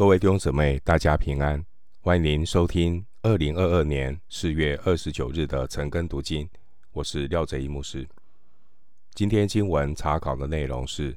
[0.00, 1.62] 各位弟兄姊妹，大家平安！
[2.00, 6.48] 欢迎您收听二零二二年四月二十九日的晨更读经。
[6.92, 8.08] 我是廖哲一牧师。
[9.12, 11.14] 今天经文查考的内容是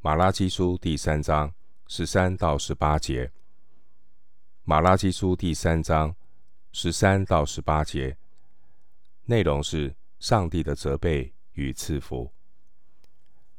[0.00, 1.54] 马拉基书第三章
[1.86, 3.30] 十三到十八节。
[4.64, 6.12] 马拉基书第三章
[6.72, 8.16] 十三到十八节
[9.26, 12.32] 内容是上帝的责备与赐福。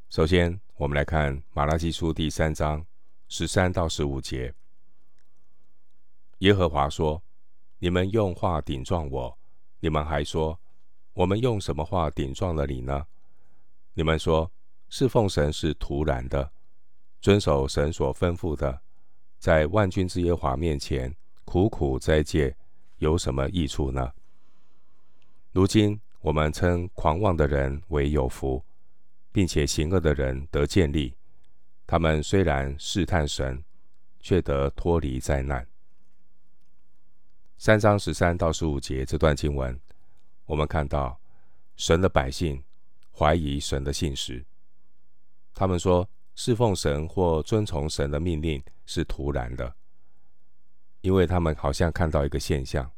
[0.09, 2.85] 首先，我们来看马拉基书第三章。
[3.31, 4.55] 十三到十五节，
[6.39, 7.21] 耶和华说
[7.77, 9.37] ：“你们用话顶撞我，
[9.79, 10.59] 你们还说，
[11.13, 13.05] 我们用什么话顶撞了你呢？
[13.93, 14.51] 你们说，
[14.89, 16.51] 侍奉神是徒然的，
[17.21, 18.81] 遵守神所吩咐的，
[19.37, 21.15] 在万军之耶和华面前
[21.45, 22.57] 苦苦斋戒，
[22.97, 24.11] 有什么益处呢？
[25.51, 28.65] 如今我们称狂妄的人为有福，
[29.31, 31.15] 并且行恶的人得建立。”
[31.89, 33.63] 他们虽然试探神，
[34.19, 35.67] 却得脱离灾难。
[37.57, 39.75] 三章十三到十五节这段经文，
[40.45, 41.19] 我们看到
[41.75, 42.63] 神的百姓
[43.11, 44.45] 怀疑神的信实。
[45.51, 49.75] 他们说，侍奉神或遵从神的命令是徒然的，
[51.01, 52.91] 因为他们好像看到一个现象，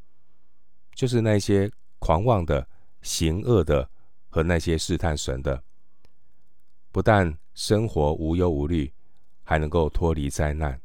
[0.93, 2.67] 就是那些狂妄的、
[3.01, 3.89] 行恶的
[4.27, 5.63] 和那些试探神的，
[6.91, 8.91] 不但生活无忧无虑，
[9.43, 10.79] 还能够脱离灾难。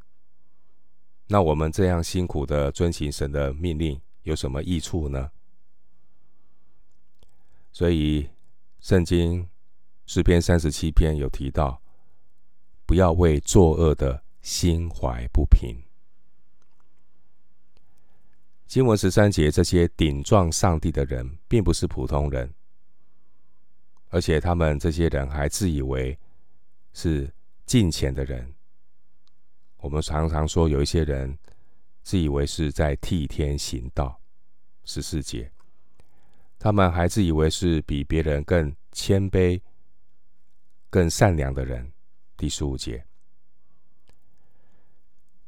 [1.26, 5.30] 那我们这样辛苦的遵行神的命令，有什么益处呢？
[7.72, 8.30] 所以，
[8.80, 9.48] 圣经
[10.06, 11.82] 诗篇三十七篇有提到，
[12.86, 15.82] 不要为作恶的心怀不平。
[18.66, 22.54] 经文十三节，这些顶撞上帝的人，并不是普通人，
[24.16, 26.18] 而且他们这些人还自以为。
[26.98, 27.30] 是
[27.66, 28.54] 敬虔的人。
[29.76, 31.38] 我们常常说，有一些人
[32.02, 34.18] 自以为是在替天行道。
[34.82, 35.52] 十四节，
[36.58, 39.60] 他们还自以为是比别人更谦卑、
[40.88, 41.92] 更善良的人。
[42.34, 43.04] 第十五节，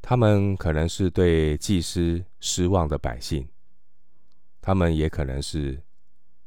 [0.03, 3.49] 他们可能是对祭司失望的百姓，
[4.61, 5.81] 他们也可能是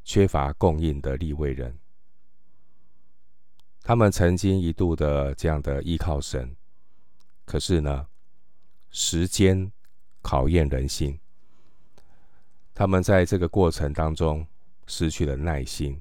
[0.04, 1.76] 缺乏供应的利未人。
[3.82, 6.54] 他们曾经一度的这样的依靠神，
[7.44, 8.06] 可是呢，
[8.90, 9.72] 时间
[10.20, 11.18] 考验人心。
[12.72, 14.46] 他们在这个过程当中
[14.86, 16.00] 失去了耐心，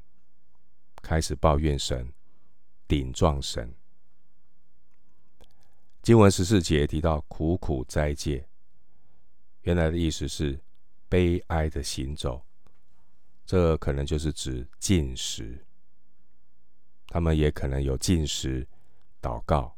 [1.01, 2.13] 开始抱怨神，
[2.87, 3.73] 顶撞神。
[6.03, 8.47] 经文十四节提到苦苦斋戒，
[9.63, 10.59] 原来的意思是
[11.09, 12.45] 悲哀的行走，
[13.45, 15.65] 这可能就是指禁食。
[17.13, 18.65] 他们也可能有禁食、
[19.21, 19.75] 祷告，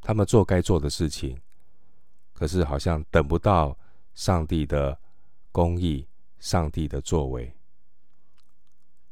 [0.00, 1.40] 他们做该做的事情，
[2.32, 3.78] 可是好像等不到
[4.12, 4.98] 上帝的
[5.52, 6.08] 公义、
[6.40, 7.54] 上帝的作为，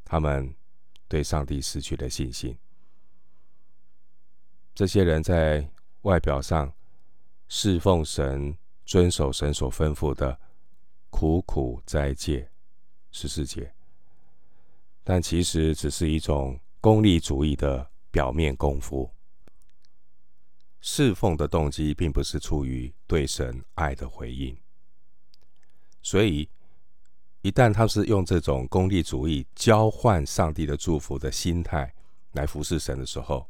[0.04, 0.52] 他们
[1.06, 2.58] 对上帝失去了信心。
[4.74, 5.70] 这些人在
[6.00, 6.72] 外表上
[7.46, 10.36] 侍奉神、遵守神所吩咐的，
[11.10, 12.50] 苦苦斋戒，
[13.12, 13.72] 十四节，
[15.04, 16.58] 但其实只是一种。
[16.82, 19.08] 功利主义的表面功夫，
[20.80, 24.58] 侍奉的动机并不是出于对神爱的回应。
[26.02, 26.50] 所以，
[27.42, 31.94] 一旦他是用这种功利主义交换上帝的祝福的心态
[32.32, 33.46] 来服侍神的时候，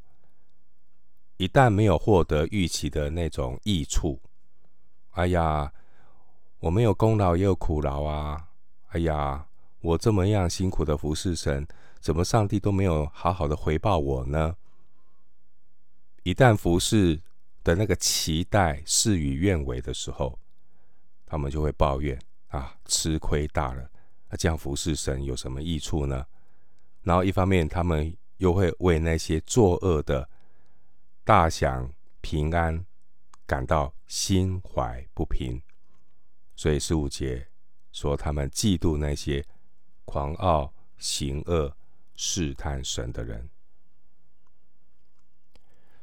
[1.39, 4.21] 一旦没有获得预期的那种益处，
[5.13, 5.73] 哎呀，
[6.59, 8.51] 我没有功劳也有苦劳啊！
[8.89, 9.47] 哎呀，
[9.81, 11.67] 我这么样辛苦的服侍神。
[12.03, 14.57] 怎么上帝都没有好好的回报我呢？
[16.25, 17.23] 一旦服侍
[17.63, 20.37] 的那个期待事与愿违的时候，
[21.25, 23.89] 他们就会抱怨啊，吃亏大了。
[24.29, 26.27] 那这样服侍神有什么益处呢？
[27.03, 30.29] 然后一方面，他们又会为那些作恶的
[31.23, 31.89] 大享
[32.21, 32.85] 平安
[33.47, 35.63] 感到心怀不平。
[36.57, 37.47] 所以十五节
[37.93, 39.47] 说，他们嫉妒那些
[40.05, 41.77] 狂傲行恶。
[42.25, 43.51] 试探神的人，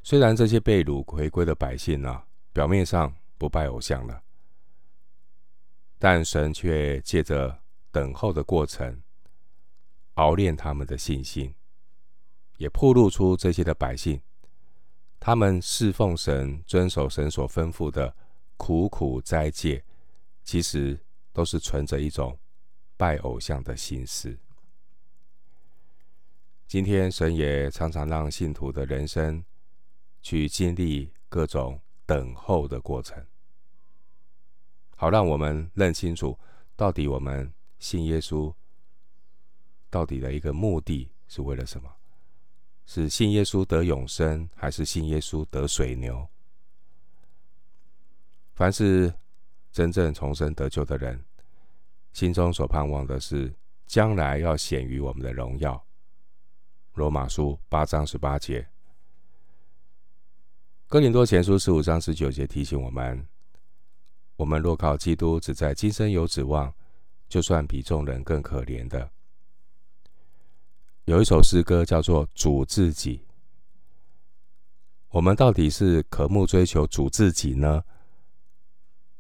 [0.04, 4.22] 虽然这些被掳回归的百姓呢、啊，表面上不拜偶像了，
[5.98, 9.02] 但神却借着等候的过程，
[10.16, 11.56] 熬炼他们的信心，
[12.58, 14.22] 也暴露出这些的百姓，
[15.22, 18.14] 他们侍奉神、遵守神所吩咐的
[18.58, 19.86] 苦苦斋戒，
[20.44, 21.00] 其实
[21.32, 22.38] 都是存着一种
[22.98, 24.38] 拜偶像的心思。
[26.70, 29.44] 今天，神也常常让信徒的人生
[30.22, 33.26] 去经历各种等候的过程，
[34.96, 36.38] 好让我们认清楚，
[36.76, 38.54] 到底我们信耶稣，
[39.90, 41.92] 到底的一个目的是为了什么？
[42.86, 46.30] 是信耶稣得永生，还是信耶稣得水牛？
[48.54, 49.12] 凡是
[49.72, 51.26] 真正重生得救的人，
[52.14, 53.52] 心中所盼望的是
[53.88, 55.84] 将来要显于我们的荣耀。
[57.00, 58.68] 罗马书八章十八节。
[60.86, 63.26] 哥林多前书十五章十九节提醒我们：
[64.36, 66.76] 我们若靠基督，只在今生有指望，
[67.30, 69.10] 就算比众人更可怜的。
[71.06, 73.20] 有一首诗歌叫做《主自己》。
[75.08, 77.82] 我们到底是渴慕追求主自己呢，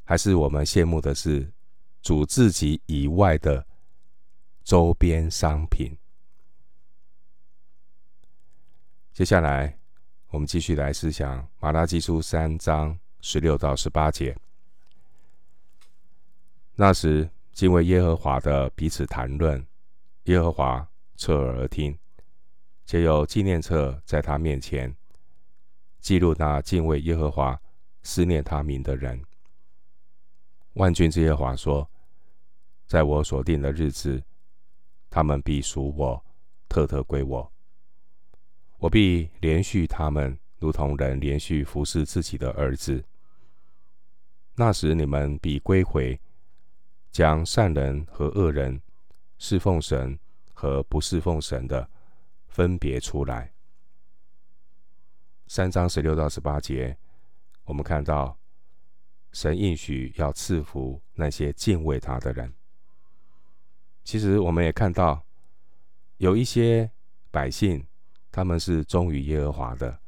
[0.03, 1.49] 还是我们羡慕的是
[2.01, 3.65] 主自己以外的
[4.65, 5.97] 周边商品？
[9.19, 9.77] 接下来。
[10.29, 14.33] 我们继续来思想马拉基书三章十六到十八节。
[16.75, 19.67] 那时，敬畏耶和华的彼此谈论，
[20.23, 20.87] 耶和华
[21.17, 21.99] 侧耳而听，
[22.85, 24.95] 且有纪念册在他面前，
[25.99, 27.59] 记录那敬畏耶和华、
[28.01, 29.21] 思念他名的人。
[30.75, 31.85] 万军之耶和华说：
[32.87, 34.23] 在我所定的日子，
[35.09, 36.23] 他们必属我，
[36.69, 37.51] 特特归我。
[38.79, 43.03] 我必连续他们，如同人连续服侍自己的儿子。
[44.55, 46.17] 那时你们必归回，
[47.11, 48.81] 将善人和恶人、
[49.37, 50.17] 侍奉神
[50.53, 51.89] 和不侍奉神的
[52.47, 53.51] 分别出来。
[55.47, 56.97] 三章十六到十八节，
[57.65, 58.37] 我们看到
[59.33, 62.53] 神应许要赐福那些敬畏他的人。
[64.05, 65.21] 其实我们也看到
[66.15, 66.89] 有一些
[67.29, 67.85] 百姓。
[68.31, 69.99] 他们是忠于耶和华的，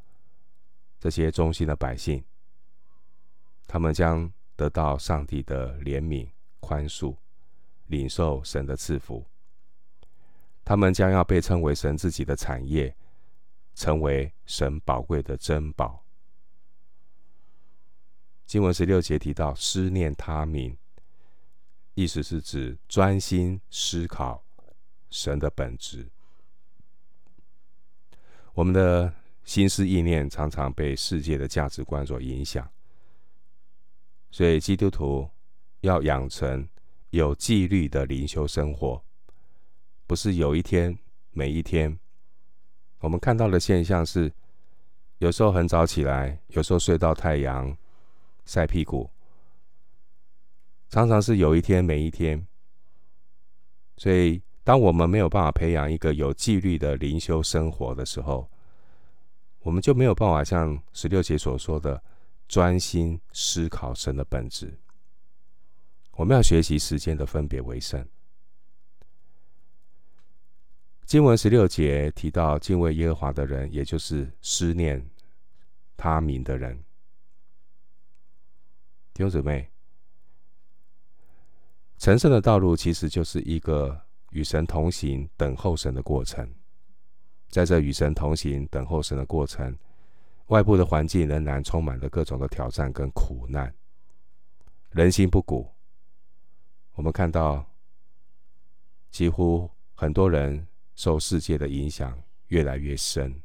[1.00, 2.23] 这些忠心的百姓，
[3.68, 6.29] 他们将得到上帝的怜悯、
[6.59, 7.15] 宽恕，
[7.88, 9.25] 领受神的赐福。
[10.63, 12.95] 他们将要被称为神自己的产业，
[13.73, 16.06] 成为神宝贵的珍宝。
[18.45, 20.77] 经文十六节提到思念他名，
[21.95, 24.44] 意思是指专心思考
[25.09, 26.07] 神的本质。
[28.62, 29.12] 我们的
[29.44, 32.69] 心思意念常常被世界的价值观所影响，
[34.30, 35.28] 所以基督徒
[35.80, 36.69] 要养成
[37.10, 39.04] 有纪律的灵修生活，
[40.06, 40.96] 不是有一天
[41.31, 41.98] 没一天。
[43.00, 44.31] 我们看到的现象是，
[45.18, 47.75] 有时候很早起来，有时候睡到太阳
[48.46, 49.10] 晒屁股，
[50.88, 52.46] 常常是有一天没一天。
[53.98, 54.40] 所以。
[54.63, 58.48] 当我们没有办法培养一个有纪律的灵修生活的时候，
[59.62, 62.02] 我们就没有办法像十六节所说的
[62.48, 64.78] 专心思考神的本质。
[66.12, 68.08] 我们要学习时间的分别为圣。
[71.06, 75.10] 经文十六节提到敬畏耶和华的人，也就是思念
[75.98, 76.78] 他名的人。
[79.12, 79.72] 弟兄姊妹，
[81.98, 84.00] 成圣的道路其实就是一个。
[84.31, 86.50] 与神同行、等候神的过程，
[87.50, 89.78] 在这与神同行、等候神的过程，
[90.48, 93.74] 外部的环境仍然充满了各种的挑战跟苦难，
[94.91, 95.70] 人心不古。
[96.94, 97.65] 我们看到，
[99.10, 103.41] 几乎很多人受世界的影响越来越深，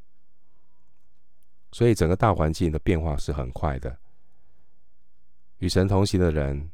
[1.73, 3.99] 所以整个大环境的变化是很快的。
[5.59, 6.71] 与神同行的人，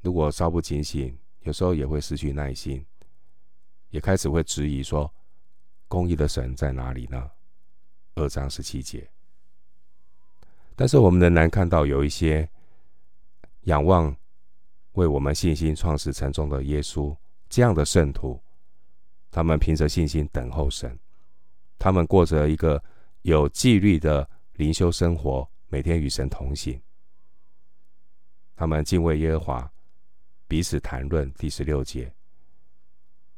[0.00, 2.84] 如果稍不警醒，有时候也会失去耐心。
[3.92, 5.12] 也开始会质疑说
[5.86, 7.30] ：“公义的神在哪里呢？”
[8.16, 9.08] 二章十七节。
[10.74, 12.48] 但是我们仍然看到有一些
[13.64, 14.14] 仰望
[14.92, 17.14] 为我们信心创始成终的耶稣
[17.50, 18.40] 这样的圣徒，
[19.30, 20.98] 他们凭着信心等候神，
[21.78, 22.82] 他们过着一个
[23.20, 26.80] 有纪律的灵修生活，每天与神同行。
[28.56, 29.72] 他们敬畏耶和华，
[30.48, 31.30] 彼此谈论。
[31.34, 32.10] 第十六节。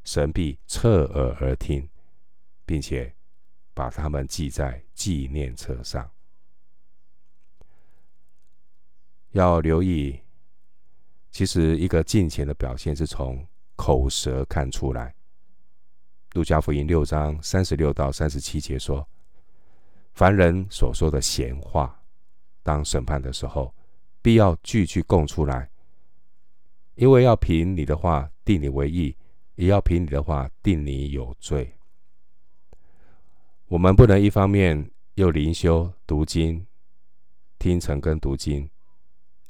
[0.04, 1.88] 神必侧耳而听，
[2.66, 3.14] 并且
[3.72, 6.10] 把他们记在纪念册上。
[9.30, 10.20] 要留意，
[11.30, 13.44] 其实一个敬虔的表现是从
[13.76, 15.14] 口舌看出来。
[16.34, 19.08] 路加福音六章三十六到三十七节说
[20.14, 22.02] ：“凡人所说的闲话，
[22.62, 23.74] 当审判的时候，
[24.20, 25.70] 必要句句供出来，
[26.94, 29.16] 因为要凭你的话定你为义。”
[29.56, 31.74] 也要凭你的话定你有罪。
[33.66, 36.66] 我们不能一方面又灵修读经、
[37.58, 38.68] 听晨跟读经，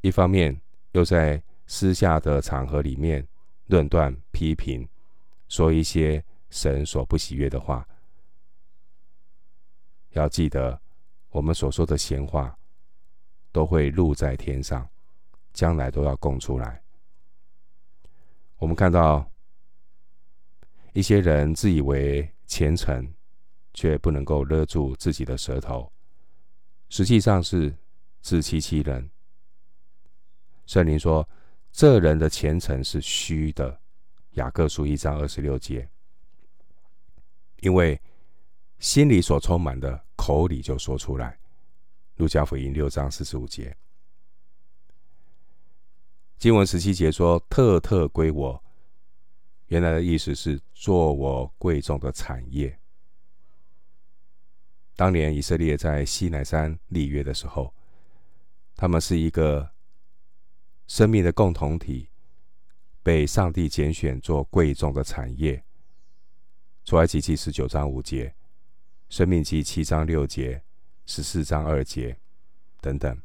[0.03, 0.61] 一方面
[0.93, 3.27] 又在私下的场合里面
[3.67, 4.89] 论断批评，
[5.49, 7.87] 说一些神所不喜悦的话。
[10.11, 10.81] 要记得，
[11.31, 12.57] 我们所说的闲话
[13.51, 14.89] 都会录在天上，
[15.53, 16.81] 将来都要供出来。
[18.59, 19.29] 我们看到
[20.95, 23.13] 一些人自以为虔诚，
[23.75, 25.93] 却不能够勒住自己的舌头，
[26.89, 27.77] 实际上是
[28.21, 29.11] 自欺欺人。
[30.67, 31.29] 圣灵说，
[31.73, 33.81] 这人的虔诚是虚的。
[34.35, 35.89] 雅各书一章二十六节，
[37.61, 38.01] 因为
[38.79, 41.39] 心里所充满的，口里就说出来。
[42.17, 43.77] 路加福音六章四十五节，
[46.39, 48.61] 经文十七节说：“特特归我。”
[49.75, 52.79] 原来的意思是做我贵重的产业。
[54.95, 57.75] 当年以色列在西乃山立约的时候，
[58.77, 59.69] 他们是一个
[60.87, 62.09] 生命的共同体，
[63.03, 65.65] 被上帝拣选做贵重的产业。
[66.85, 68.33] 出埃及记十九章五节。
[69.09, 70.63] 生命记七章六节、
[71.05, 72.17] 十四章二节
[72.81, 73.21] 等等。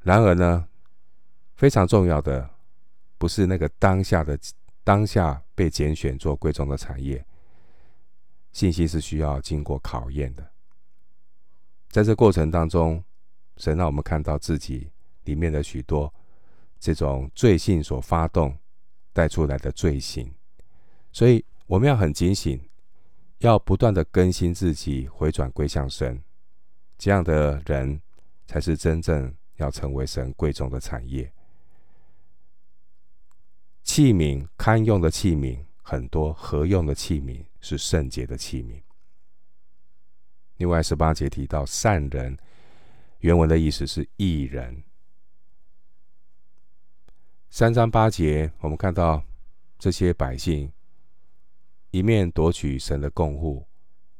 [0.00, 0.66] 然而呢，
[1.54, 2.55] 非常重要的
[3.18, 4.38] 不是那个当下的
[4.84, 7.24] 当下被拣选做贵重的产业，
[8.52, 10.50] 信息是需要经过考验的。
[11.88, 13.02] 在这过程当中，
[13.56, 14.90] 神让我们看到自己
[15.24, 16.12] 里面的许多
[16.78, 18.56] 这种罪性所发动
[19.12, 20.32] 带出来的罪行，
[21.12, 22.60] 所以我们要很警醒。
[23.40, 26.18] 要不断的更新自己，回转归向神，
[26.96, 28.00] 这样的人
[28.46, 31.30] 才是真正要成为神贵重的产业。
[33.86, 38.82] 器皿堪用的器皿很多，合用的器皿是圣洁的器皿。
[40.56, 42.36] 另外十八节提到善人，
[43.20, 44.82] 原文的意思是义人。
[47.48, 49.22] 三章八节，我们看到
[49.78, 50.70] 这些百姓。
[51.92, 53.66] 一面夺取神的供物，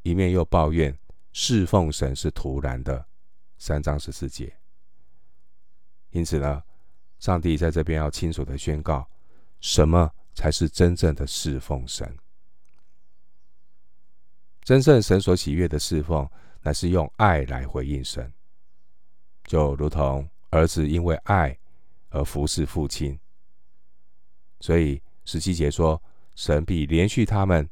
[0.03, 0.97] 一面又抱怨
[1.33, 3.05] 侍奉神是徒然的。
[3.59, 4.57] 三章十四节。
[6.11, 6.63] 因此呢，
[7.19, 9.07] 上帝在这边要清楚的宣告，
[9.67, 12.17] 什么才是真正的侍奉神？
[14.63, 16.31] 真正神所喜悦的侍奉，
[16.63, 18.33] 乃是用爱来回应神，
[19.43, 21.59] 就如同儿子因为爱
[22.11, 23.19] 而服侍父亲。
[24.61, 26.01] 所以十七节说。
[26.37, 27.67] 神必连续他们，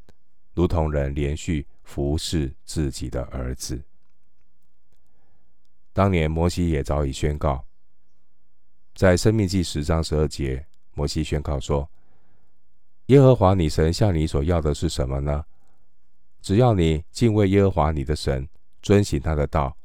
[0.55, 3.85] 如同人连续服侍自己的儿子。
[5.93, 7.67] 当年摩西也早已宣告，
[8.95, 11.91] 在申命记十章十二节，摩西宣告说
[13.07, 15.45] ：“耶和华你神向你所要的是什么呢？
[16.41, 18.49] 只要你敬畏耶和华你的神，
[18.83, 19.77] 遵行他的道，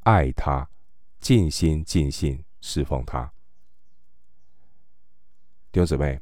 [0.00, 0.68] 爱他，
[1.20, 3.32] 尽心尽性侍奉他。”
[5.72, 6.20] 弟兄姊妹。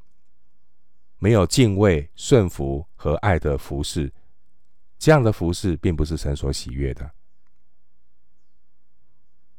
[1.19, 4.13] 没有敬畏、顺服和爱的服侍，
[4.99, 7.09] 这样的服侍并不是神所喜悦的。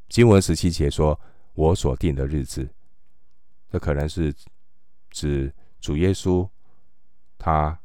[0.09, 1.17] 经文十七节说
[1.55, 2.67] ：“我所定的日子”，
[3.71, 4.35] 这可能是
[5.13, 6.49] 指主耶稣
[7.37, 7.79] 他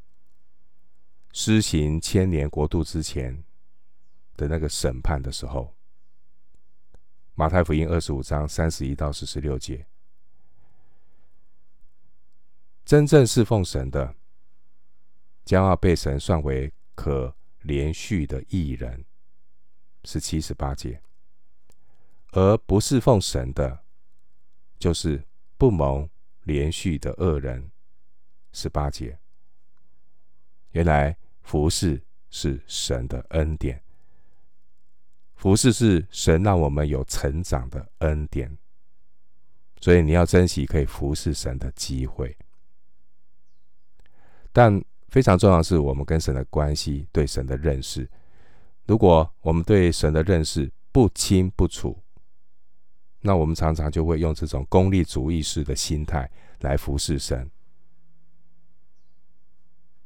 [1.33, 3.45] 施行千年国度之前
[4.35, 5.73] 的那个审判的时候。
[7.35, 9.87] 马太福音二十五章三十一到四十六节。
[12.85, 14.17] 真正侍奉神的，
[15.45, 19.05] 将要被神算为可连续的义人，
[20.03, 20.99] 是七、十八节；
[22.33, 23.85] 而不侍奉神的，
[24.79, 25.23] 就是
[25.57, 26.09] 不蒙
[26.49, 27.71] 连续的恶人，
[28.53, 29.19] 十八节。
[30.71, 33.83] 原来服侍是神的恩典，
[35.37, 38.57] 服侍是神让我们有成长的恩典，
[39.79, 42.35] 所以你要珍惜可以服侍神的机会。
[44.51, 48.09] 但非常重要的是，我们跟神的关系，对神的认识。
[48.87, 52.03] 如果我们对神的认识不清不楚，
[53.29, 56.31] 那我们常常就会用这种功利主义式的心态
[56.61, 57.47] 来服侍神。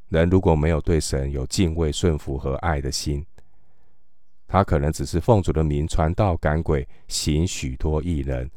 [0.09, 3.25] 人如果没有对神有敬畏、顺服和爱的心，
[4.49, 8.51] 他可能只是奉主的名传道赶鬼，行许多异能。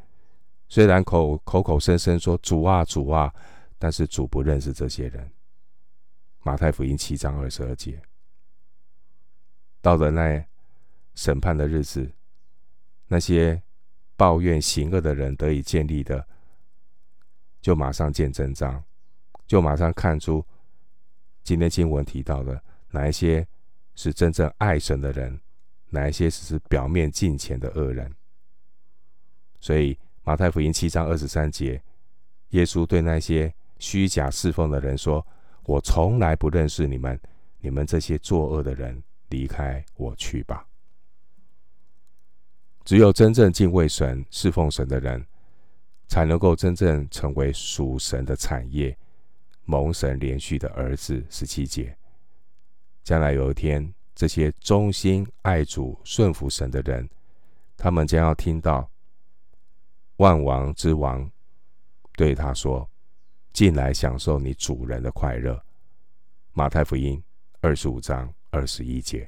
[0.67, 3.31] 虽然口口口声声说主啊主啊，
[3.77, 5.29] 但是主不认识这些人。
[6.41, 8.01] 马太福音七章二十二节，
[9.79, 10.43] 到了那
[11.13, 12.11] 审判的日子，
[13.07, 13.61] 那些
[14.17, 16.25] 抱怨行恶的人得以建立的，
[17.61, 18.83] 就马上见真章，
[19.45, 20.45] 就马上看出
[21.43, 23.45] 今天经文提到的哪一些
[23.93, 25.39] 是真正爱神的人，
[25.89, 28.13] 哪一些只是表面敬虔的恶人。
[29.59, 31.81] 所以马太福音七章二十三节，
[32.49, 35.25] 耶稣对那些虚假侍奉的人说
[35.65, 37.19] ：“我从来不认识你们，
[37.59, 40.65] 你们这些作恶的人，离开我去吧。”
[42.85, 45.25] 只有真正敬畏神、侍奉神的人，
[46.07, 48.95] 才能够真正成为属神的产业，
[49.63, 51.25] 蒙神怜恤的儿子。
[51.27, 51.97] 十七节，
[53.03, 57.09] 将来有一天，这些忠心爱主、顺服神的人，
[57.75, 58.87] 他们将要听到
[60.17, 61.27] 万王之王
[62.15, 62.87] 对他说
[63.51, 65.59] ：“进来享受你主人的快乐。”
[66.53, 67.21] 马太福音
[67.61, 69.27] 二十五章二十一节。